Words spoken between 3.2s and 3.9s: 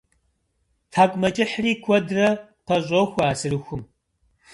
а сырыхум.